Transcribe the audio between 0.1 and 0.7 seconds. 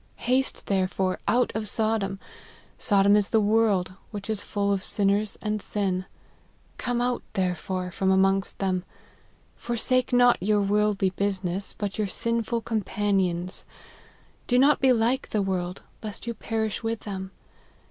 Haste,